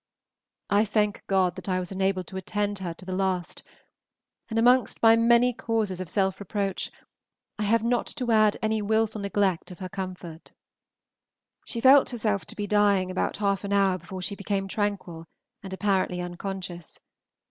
I 0.71 0.83
thank 0.83 1.21
God 1.27 1.55
that 1.57 1.69
I 1.69 1.79
was 1.79 1.91
enabled 1.91 2.25
to 2.29 2.35
attend 2.35 2.79
her 2.79 2.91
to 2.95 3.05
the 3.05 3.13
last, 3.13 3.61
and 4.49 4.57
amongst 4.57 5.03
my 5.03 5.15
many 5.15 5.53
causes 5.53 5.99
of 6.01 6.09
self 6.09 6.39
reproach 6.39 6.89
I 7.59 7.65
have 7.65 7.83
not 7.83 8.07
to 8.15 8.31
add 8.31 8.57
any 8.63 8.81
wilful 8.81 9.21
neglect 9.21 9.69
of 9.69 9.77
her 9.77 9.89
comfort. 9.89 10.53
She 11.67 11.81
felt 11.81 12.09
herself 12.09 12.45
to 12.47 12.55
be 12.55 12.65
dying 12.65 13.11
about 13.11 13.37
half 13.37 13.63
an 13.63 13.73
hour 13.73 13.99
before 13.99 14.23
she 14.23 14.35
became 14.35 14.67
tranquil 14.67 15.25
and 15.61 15.71
apparently 15.71 16.19
unconscious. 16.19 16.99